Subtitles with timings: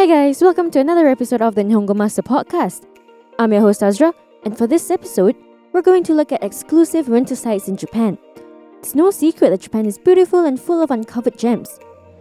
[0.00, 2.86] Hey guys, welcome to another episode of the Nihongo Master Podcast.
[3.38, 5.36] I'm your host Azra, and for this episode,
[5.74, 8.16] we're going to look at exclusive winter sites in Japan.
[8.78, 11.78] It's no secret that Japan is beautiful and full of uncovered gems.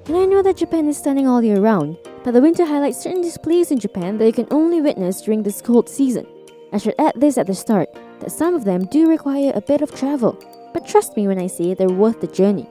[0.08, 3.22] And I know that Japan is stunning all year round, but the winter highlights certain
[3.22, 6.28] displays in Japan that you can only witness during this cold season.
[6.74, 7.88] I should add this at the start
[8.20, 10.38] that some of them do require a bit of travel,
[10.74, 12.68] but trust me when I say they're worth the journey.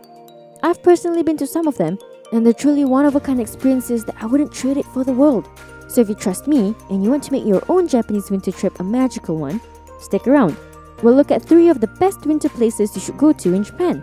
[0.62, 1.98] I've personally been to some of them,
[2.32, 5.12] and they're truly one of a kind experiences that I wouldn't trade it for the
[5.12, 5.48] world.
[5.88, 8.78] So if you trust me and you want to make your own Japanese winter trip
[8.78, 9.60] a magical one,
[10.00, 10.56] stick around.
[11.02, 14.02] We'll look at three of the best winter places you should go to in Japan.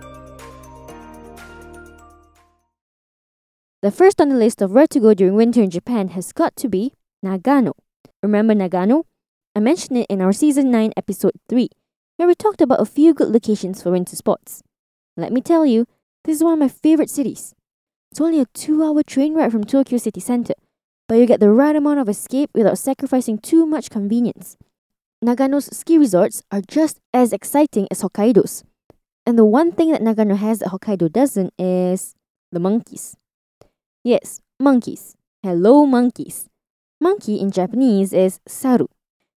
[3.82, 6.56] The first on the list of where to go during winter in Japan has got
[6.56, 7.74] to be Nagano.
[8.24, 9.04] Remember Nagano?
[9.56, 11.70] I mentioned it in our season 9 episode 3,
[12.18, 14.64] where we talked about a few good locations for winter sports.
[15.16, 15.86] Let me tell you,
[16.24, 17.54] this is one of my favorite cities.
[18.16, 20.54] It's only a two hour train ride from Tokyo city center,
[21.10, 24.56] but you get the right amount of escape without sacrificing too much convenience.
[25.22, 28.64] Nagano's ski resorts are just as exciting as Hokkaido's.
[29.26, 32.16] And the one thing that Nagano has that Hokkaido doesn't is
[32.54, 33.18] the monkeys.
[34.02, 35.18] Yes, monkeys.
[35.44, 36.46] Hello, monkeys.
[37.02, 38.88] Monkey in Japanese is saru.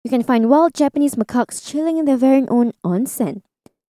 [0.05, 3.41] You can find wild Japanese macaques chilling in their very own onsen.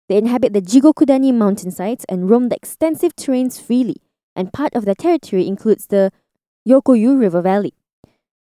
[0.08, 3.96] They inhabit the Jigokudani mountainsides and roam the extensive terrains freely,
[4.36, 6.12] and part of their territory includes the
[6.68, 7.72] Yokoyu River Valley.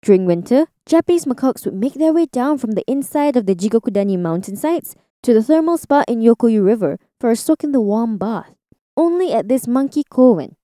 [0.02, 4.18] During winter, Japanese macaques would make their way down from the inside of the Jigokudani
[4.18, 8.54] mountainsides to the thermal spa in Yokoyu River for a soak in the warm bath.
[8.96, 10.56] Only at this monkey koen.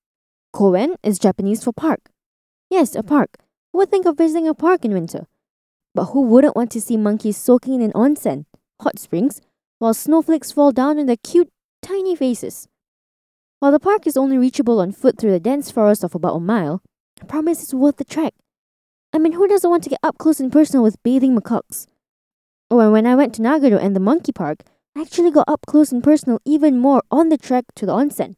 [0.52, 2.10] Koen is Japanese for park.
[2.68, 3.38] Yes, a park.
[3.72, 5.26] Who would think of visiting a park in winter?
[5.94, 8.44] But who wouldn't want to see monkeys soaking in an onsen,
[8.80, 9.40] hot springs,
[9.78, 11.50] while snowflakes fall down on their cute,
[11.82, 12.68] tiny faces?
[13.61, 16.41] While the park is only reachable on foot through the dense forest of about a
[16.41, 16.83] mile,
[17.20, 18.33] I promise it's worth the trek.
[19.12, 21.87] I mean, who doesn't want to get up close and personal with bathing macaques?
[22.70, 24.62] Oh, and when I went to Nagano and the monkey park,
[24.97, 28.37] I actually got up close and personal even more on the trek to the onsen.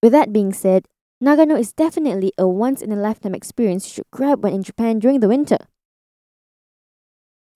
[0.00, 0.86] With that being said,
[1.20, 5.00] Nagano is definitely a once in a lifetime experience you should grab when in Japan
[5.00, 5.58] during the winter.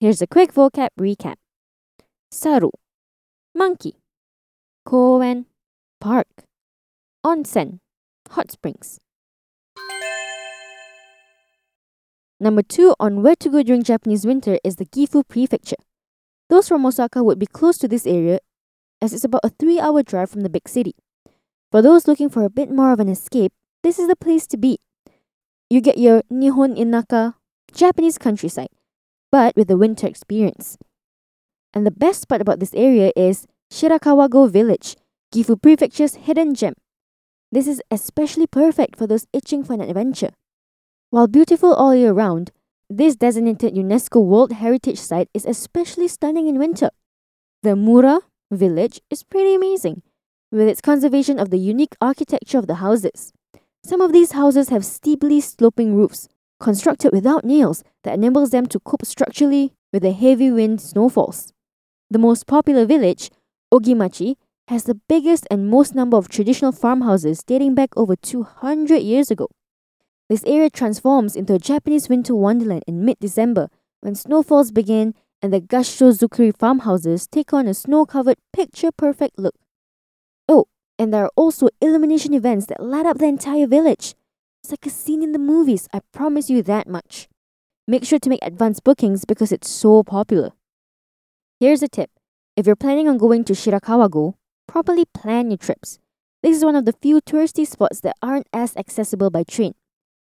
[0.01, 1.35] Here's a quick vocab recap
[2.29, 2.71] Saru,
[3.55, 3.95] monkey,
[4.85, 5.45] koen,
[6.01, 6.27] park
[7.25, 7.79] onsen,
[8.31, 8.99] hot springs.
[12.39, 15.75] Number two on where to go during Japanese winter is the Gifu Prefecture.
[16.49, 18.39] Those from Osaka would be close to this area
[19.01, 20.95] as it's about a three hour drive from the big city.
[21.71, 23.51] For those looking for a bit more of an escape,
[23.83, 24.79] this is the place to be.
[25.69, 27.35] You get your Nihon Inaka,
[27.73, 28.69] Japanese countryside,
[29.31, 30.77] but with a winter experience.
[31.73, 34.95] And the best part about this area is Shirakawa-go Village,
[35.31, 36.73] Gifu Prefecture's hidden gem.
[37.51, 40.31] This is especially perfect for those itching for an adventure.
[41.09, 42.51] While beautiful all year round,
[42.89, 46.89] this designated UNESCO World Heritage Site is especially stunning in winter.
[47.63, 48.21] The Mura
[48.51, 50.03] village is pretty amazing,
[50.51, 53.33] with its conservation of the unique architecture of the houses.
[53.83, 56.27] Some of these houses have steeply sloping roofs,
[56.59, 61.51] constructed without nails, that enables them to cope structurally with the heavy wind snowfalls.
[62.11, 63.31] The most popular village,
[63.73, 64.35] Ogimachi,
[64.69, 69.47] has the biggest and most number of traditional farmhouses dating back over 200 years ago.
[70.29, 73.69] This area transforms into a Japanese winter wonderland in mid December
[74.01, 79.55] when snowfalls begin and the Gashozukuri farmhouses take on a snow covered, picture perfect look.
[80.47, 80.65] Oh,
[80.99, 84.13] and there are also illumination events that light up the entire village.
[84.61, 87.27] It's like a scene in the movies, I promise you that much.
[87.87, 90.51] Make sure to make advance bookings because it's so popular.
[91.59, 92.11] Here's a tip
[92.55, 94.35] if you're planning on going to Shirakawa-go,
[94.69, 95.97] properly plan your trips.
[96.43, 99.73] This is one of the few touristy spots that aren't as accessible by train.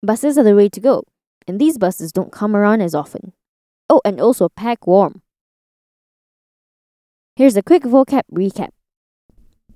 [0.03, 1.03] Buses are the way to go,
[1.49, 3.33] and these buses don't come around as often.
[3.89, 5.23] Oh, and also pack warm.
[7.35, 8.71] Here's a quick vocab recap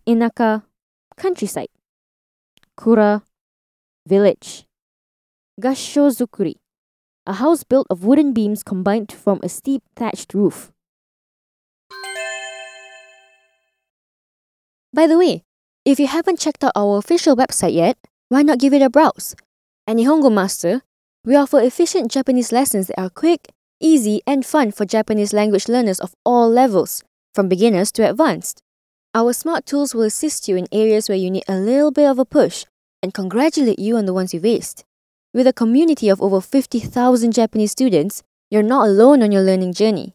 [0.07, 0.63] Inaka,
[1.17, 1.73] countryside.
[2.77, 3.23] Kura,
[4.07, 4.67] village.
[5.61, 6.55] Gashozukuri,
[7.27, 10.74] a house built of wooden beams combined to form a steep thatched roof.
[14.95, 15.43] By the way,
[15.85, 17.99] if you haven't checked out our official website yet,
[18.29, 19.35] why not give it a browse?
[19.89, 20.83] At Nihongo Master,
[21.25, 23.49] we offer efficient Japanese lessons that are quick,
[23.81, 27.03] easy, and fun for Japanese language learners of all levels,
[27.35, 28.63] from beginners to advanced.
[29.17, 32.21] Our smart tools will assist you in areas where you need a little bit of
[32.21, 32.65] a push
[33.03, 34.85] and congratulate you on the ones you've aced.
[35.33, 40.15] With a community of over 50,000 Japanese students, you're not alone on your learning journey.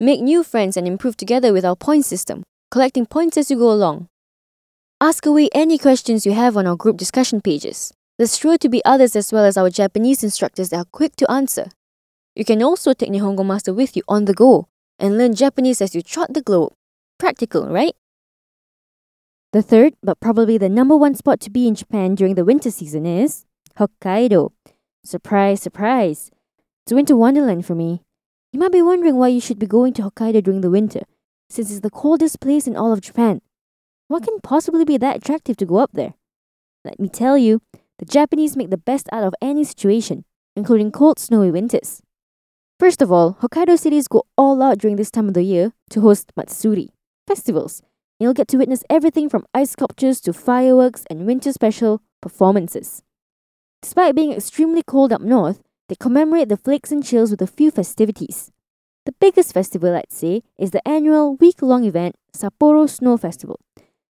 [0.00, 3.70] Make new friends and improve together with our point system, collecting points as you go
[3.70, 4.08] along.
[5.00, 7.92] Ask away any questions you have on our group discussion pages.
[8.18, 11.30] There's sure to be others as well as our Japanese instructors that are quick to
[11.30, 11.66] answer.
[12.34, 14.68] You can also take Nihongo Master with you on the go
[14.98, 16.72] and learn Japanese as you trot the globe.
[17.18, 17.94] Practical, right?
[19.52, 22.70] The third, but probably the number one spot to be in Japan during the winter
[22.70, 23.44] season is
[23.78, 24.52] Hokkaido.
[25.04, 26.30] Surprise, surprise.
[26.84, 28.02] It's winter wonderland for me.
[28.52, 31.02] You might be wondering why you should be going to Hokkaido during the winter,
[31.48, 33.40] since it's the coldest place in all of Japan.
[34.08, 36.14] What can possibly be that attractive to go up there?
[36.84, 37.60] Let me tell you,
[37.98, 42.02] the Japanese make the best out of any situation, including cold, snowy winters.
[42.78, 46.02] First of all, Hokkaido cities go all out during this time of the year to
[46.02, 46.90] host Matsuri,
[47.26, 47.82] festivals.
[48.20, 53.02] You'll get to witness everything from ice sculptures to fireworks and winter special performances.
[53.82, 57.70] Despite being extremely cold up north, they commemorate the flakes and chills with a few
[57.70, 58.50] festivities.
[59.06, 63.60] The biggest festival, I'd say, is the annual week long event, Sapporo Snow Festival.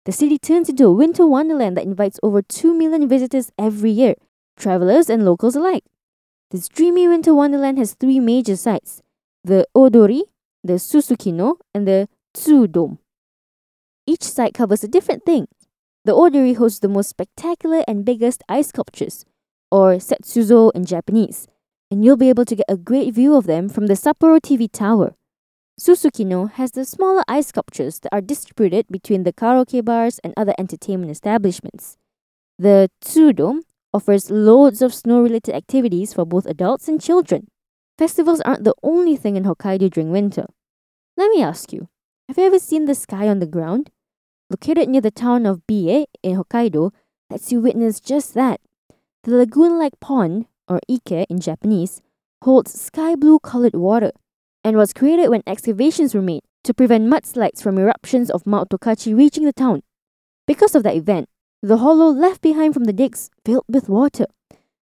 [0.05, 4.17] The city turns into a winter wonderland that invites over 2 million visitors every year,
[4.55, 5.85] travelers and locals alike.
[6.51, 9.01] This dreamy winter wonderland has three major sites
[9.43, 10.25] the Odori,
[10.63, 12.99] the Susukino, and the Tsudome.
[14.07, 15.49] Each site covers a different thing.
[16.05, 19.25] The Odori hosts the most spectacular and biggest ice sculptures,
[19.71, 21.49] or Setsuzo in Japanese,
[21.93, 24.67] and you'll be able to get a great view of them from the Sapporo TV
[24.73, 25.15] tower.
[25.79, 30.55] Susukino has the smaller ice sculptures that are distributed between the karaoke bars and other
[30.59, 31.99] entertainment establishments.
[32.59, 33.61] The Tsudome
[33.93, 37.49] offers loads of snow related activities for both adults and children.
[37.99, 40.47] Festivals aren't the only thing in Hokkaido during winter.
[41.19, 41.91] Let me ask you
[42.27, 43.91] have you ever seen the sky on the ground?
[44.49, 46.93] Located near the town of Biei in Hokkaido,
[47.29, 48.63] lets you witness just that.
[49.25, 52.03] The lagoon like pond or ike in Japanese,
[52.43, 54.13] holds sky blue colored water
[54.65, 59.17] and was created when excavations were made to prevent mudslides from eruptions of Mount Tokachi
[59.17, 59.83] reaching the town.
[60.47, 61.29] Because of that event,
[61.63, 64.27] the hollow left behind from the digs filled with water.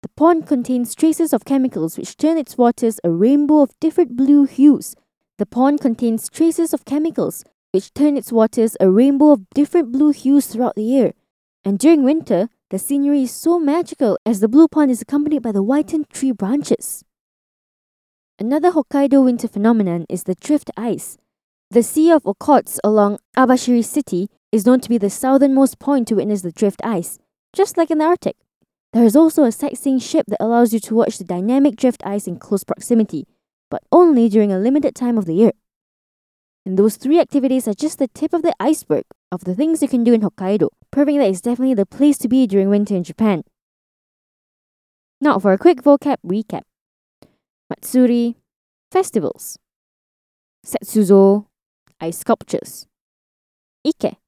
[0.02, 4.44] The pond contains traces of chemicals which turn its waters a rainbow of different blue
[4.44, 4.96] hues.
[5.38, 10.10] The pond contains traces of chemicals which turn its waters a rainbow of different blue
[10.10, 11.12] hues throughout the year.
[11.64, 15.52] And during winter, the scenery is so magical as the blue pond is accompanied by
[15.52, 17.04] the whitened tree branches.
[18.38, 21.18] Another Hokkaido winter phenomenon is the drift ice.
[21.70, 26.14] The Sea of Okhotsk along Abashiri City is known to be the southernmost point to
[26.14, 27.18] witness the drift ice,
[27.52, 28.36] just like in the Arctic.
[28.94, 32.26] There is also a sightseeing ship that allows you to watch the dynamic drift ice
[32.26, 33.26] in close proximity,
[33.70, 35.52] but only during a limited time of the year.
[36.64, 39.88] And those three activities are just the tip of the iceberg of the things you
[39.88, 43.02] can do in Hokkaido, proving that it's definitely the place to be during winter in
[43.02, 43.42] Japan.
[45.20, 46.62] Now for a quick vocab recap.
[47.68, 48.36] Matsuri,
[48.90, 49.58] festivals.
[50.64, 51.46] Setsuzo,
[52.00, 52.86] ice sculptures.
[53.84, 54.18] Ike,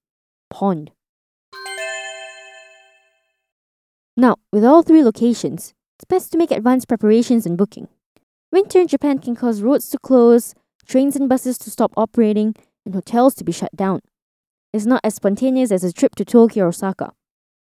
[0.51, 0.91] pond.
[4.17, 7.89] Now, with all three locations, it's best to make advanced preparations and booking.
[8.53, 10.55] Winter in Japan can cause roads to close,
[10.85, 12.55] trains and buses to stop operating,
[12.85, 14.01] and hotels to be shut down
[14.73, 17.13] It's not as spontaneous as a trip to Tokyo or Osaka.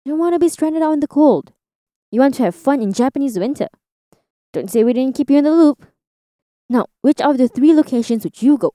[0.06, 1.54] You don't want to be stranded out in the cold.
[2.12, 3.68] You want to have fun in Japanese winter.
[4.54, 5.86] Don't say we didn't keep you in the loop.
[6.70, 8.74] Now, which of the three locations would you go?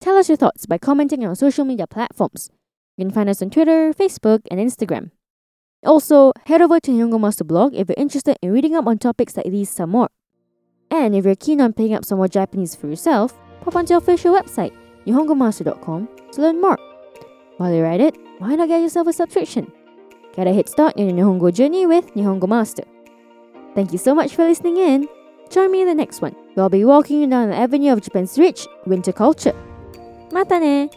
[0.00, 2.50] Tell us your thoughts by commenting on our social media platforms.
[2.96, 5.10] You can find us on Twitter, Facebook, and Instagram.
[5.84, 9.36] Also, head over to Nihongo Master blog if you're interested in reading up on topics
[9.36, 10.08] like these some more.
[10.90, 13.34] And if you're keen on picking up some more Japanese for yourself,
[13.66, 14.72] pop onto our official website,
[15.06, 16.78] nihongomaster.com, to learn more.
[17.56, 19.72] While you're at it, why not get yourself a subscription?
[20.34, 22.84] Get a head start in your Nihongo journey with Nihongo Master.
[23.74, 25.08] Thank you so much for listening in.
[25.50, 28.02] Join me in the next one, where I'll be walking you down the avenue of
[28.02, 29.54] Japan's rich winter culture.
[30.30, 30.88] Mata ne!